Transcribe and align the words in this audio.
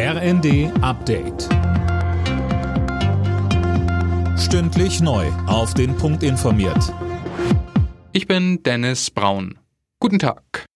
RND 0.00 0.70
Update. 0.80 1.48
Stündlich 4.38 5.00
neu. 5.00 5.26
Auf 5.48 5.74
den 5.74 5.96
Punkt 5.96 6.22
informiert. 6.22 6.94
Ich 8.12 8.28
bin 8.28 8.62
Dennis 8.62 9.10
Braun. 9.10 9.58
Guten 9.98 10.20
Tag. 10.20 10.66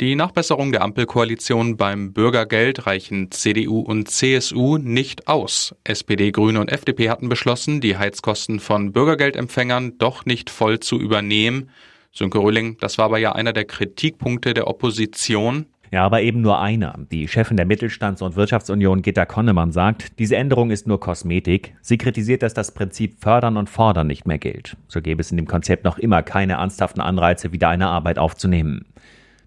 Die 0.00 0.16
Nachbesserung 0.16 0.72
der 0.72 0.82
Ampelkoalition 0.82 1.76
beim 1.76 2.12
Bürgergeld 2.12 2.86
reichen 2.88 3.30
CDU 3.30 3.82
und 3.82 4.10
CSU 4.10 4.78
nicht 4.78 5.28
aus. 5.28 5.76
SPD, 5.84 6.32
Grüne 6.32 6.60
und 6.60 6.72
FDP 6.72 7.10
hatten 7.10 7.28
beschlossen, 7.28 7.80
die 7.80 7.98
Heizkosten 7.98 8.58
von 8.58 8.90
Bürgergeldempfängern 8.90 9.96
doch 9.98 10.26
nicht 10.26 10.50
voll 10.50 10.80
zu 10.80 10.98
übernehmen. 10.98 11.70
Sönke 12.10 12.38
Röhling, 12.38 12.78
das 12.80 12.98
war 12.98 13.04
aber 13.04 13.18
ja 13.18 13.36
einer 13.36 13.52
der 13.52 13.64
Kritikpunkte 13.64 14.54
der 14.54 14.66
Opposition. 14.66 15.66
Ja, 15.90 16.04
aber 16.04 16.20
eben 16.22 16.42
nur 16.42 16.60
einer. 16.60 16.98
Die 17.10 17.28
Chefin 17.28 17.56
der 17.56 17.66
Mittelstands- 17.66 18.22
und 18.22 18.36
Wirtschaftsunion 18.36 19.02
Gitta 19.02 19.24
Konnemann 19.24 19.72
sagt, 19.72 20.18
diese 20.18 20.36
Änderung 20.36 20.70
ist 20.70 20.86
nur 20.86 21.00
Kosmetik. 21.00 21.74
Sie 21.80 21.96
kritisiert, 21.96 22.42
dass 22.42 22.54
das 22.54 22.72
Prinzip 22.72 23.20
Fördern 23.20 23.56
und 23.56 23.70
Fordern 23.70 24.06
nicht 24.06 24.26
mehr 24.26 24.38
gilt. 24.38 24.76
So 24.88 25.00
gäbe 25.00 25.20
es 25.20 25.30
in 25.30 25.38
dem 25.38 25.46
Konzept 25.46 25.84
noch 25.84 25.98
immer 25.98 26.22
keine 26.22 26.54
ernsthaften 26.54 27.00
Anreize, 27.00 27.52
wieder 27.52 27.68
eine 27.68 27.88
Arbeit 27.88 28.18
aufzunehmen. 28.18 28.84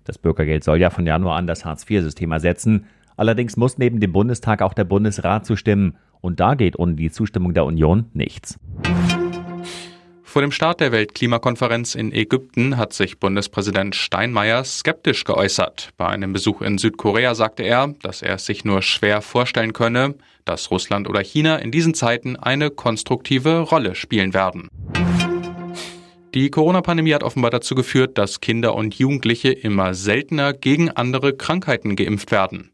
Das 0.04 0.18
Bürgergeld 0.18 0.64
soll 0.64 0.80
ja 0.80 0.90
von 0.90 1.06
Januar 1.06 1.38
an 1.38 1.46
das 1.46 1.64
Hartz-IV-System 1.64 2.32
ersetzen. 2.32 2.86
Allerdings 3.18 3.56
muss 3.56 3.78
neben 3.78 4.00
dem 4.00 4.12
Bundestag 4.12 4.64
auch 4.64 4.74
der 4.74 4.84
Bundesrat 4.84 5.46
zustimmen. 5.46 5.96
Und 6.22 6.40
da 6.40 6.56
geht 6.56 6.78
ohne 6.78 6.96
die 6.96 7.12
Zustimmung 7.12 7.54
der 7.54 7.66
Union 7.66 8.06
nichts. 8.14 8.60
Vor 10.32 10.42
dem 10.42 10.54
Start 10.54 10.80
der 10.80 10.94
Weltklimakonferenz 10.94 11.94
in 11.94 12.14
Ägypten 12.14 12.78
hat 12.78 12.94
sich 12.94 13.20
Bundespräsident 13.20 13.98
Steinmeier 13.98 14.64
skeptisch 14.64 15.26
geäußert. 15.26 15.90
Bei 15.98 16.08
einem 16.08 16.32
Besuch 16.32 16.62
in 16.62 16.78
Südkorea 16.78 17.36
sagte 17.36 17.64
er, 17.64 17.94
dass 18.02 18.22
er 18.22 18.36
es 18.36 18.46
sich 18.46 18.64
nur 18.64 18.82
schwer 18.82 19.22
vorstellen 19.22 19.74
könne, 19.74 20.16
dass 20.46 20.72
Russland 20.72 21.10
oder 21.10 21.20
China 21.20 21.58
in 21.58 21.70
diesen 21.70 21.94
Zeiten 21.94 22.38
eine 22.38 22.70
konstruktive 22.70 23.60
Rolle 23.60 23.94
spielen 23.94 24.34
werden. 24.34 24.70
Die 26.34 26.50
Corona-Pandemie 26.50 27.14
hat 27.14 27.24
offenbar 27.24 27.52
dazu 27.52 27.76
geführt, 27.76 28.18
dass 28.18 28.40
Kinder 28.40 28.74
und 28.74 28.96
Jugendliche 28.96 29.52
immer 29.52 29.94
seltener 29.94 30.54
gegen 30.54 30.90
andere 30.90 31.36
Krankheiten 31.36 31.98
geimpft 31.98 32.32
werden. 32.32 32.72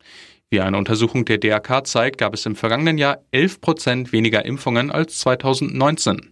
Wie 0.52 0.62
eine 0.62 0.78
Untersuchung 0.78 1.26
der 1.26 1.40
DRK 1.40 1.88
zeigt, 1.88 2.20
gab 2.20 2.36
es 2.36 2.46
im 2.46 2.56
vergangenen 2.56 3.00
Jahr 3.00 3.18
11 3.32 3.62
Prozent 3.62 4.12
weniger 4.14 4.46
Impfungen 4.46 4.92
als 4.92 5.18
2019. 5.18 6.32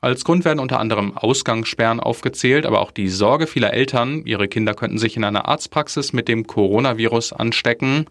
Als 0.00 0.24
Grund 0.24 0.44
werden 0.44 0.60
unter 0.60 0.78
anderem 0.78 1.16
Ausgangssperren 1.16 2.00
aufgezählt, 2.00 2.66
aber 2.66 2.80
auch 2.80 2.90
die 2.90 3.08
Sorge 3.08 3.46
vieler 3.46 3.72
Eltern, 3.72 4.22
ihre 4.24 4.48
Kinder 4.48 4.74
könnten 4.74 4.98
sich 4.98 5.16
in 5.16 5.24
einer 5.24 5.48
Arztpraxis 5.48 6.12
mit 6.12 6.28
dem 6.28 6.46
Coronavirus 6.46 7.32
anstecken. 7.32 8.06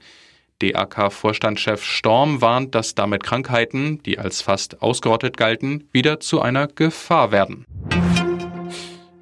DAK-Vorstandschef 0.59 1.83
Storm 1.83 2.41
warnt, 2.41 2.75
dass 2.75 2.95
damit 2.95 3.23
Krankheiten, 3.23 4.01
die 4.03 4.19
als 4.19 4.41
fast 4.41 4.81
ausgerottet 4.81 5.37
galten, 5.37 5.89
wieder 5.91 6.19
zu 6.19 6.41
einer 6.41 6.67
Gefahr 6.67 7.31
werden. 7.31 7.65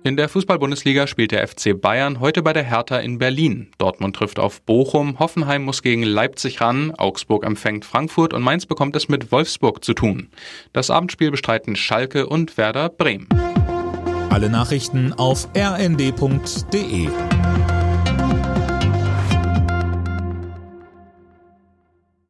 In 0.06 0.18
der 0.18 0.28
Fußball-Bundesliga 0.28 1.08
spielt 1.08 1.32
der 1.32 1.48
FC 1.48 1.80
Bayern 1.80 2.20
heute 2.20 2.42
bei 2.42 2.52
der 2.52 2.64
Hertha 2.64 2.98
in 2.98 3.20
Berlin. 3.20 3.72
Dortmund 3.78 4.14
trifft 4.18 4.38
auf 4.38 4.62
Bochum, 4.62 5.18
Hoffenheim 5.18 5.64
muss 5.64 5.82
gegen 5.82 6.04
Leipzig 6.04 6.60
ran, 6.60 6.92
Augsburg 6.98 7.45
empfängt 7.45 7.86
Frankfurt 7.86 8.34
und 8.34 8.42
Mainz 8.42 8.66
bekommt 8.66 8.98
es 8.98 9.08
mit 9.08 9.32
Wolfsburg 9.32 9.82
zu 9.82 9.94
tun. 9.94 10.28
Das 10.73 10.90
Abendspiel 10.90 11.32
bestreiten 11.32 11.78
Schalke 11.78 12.28
und 12.28 12.58
Werder 12.58 12.90
Bremen. 12.90 13.30
Alle 14.30 14.50
Nachrichten 14.50 15.14
auf 15.14 15.48
rnd.de 15.56 17.08